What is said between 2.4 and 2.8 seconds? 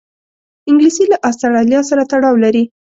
لري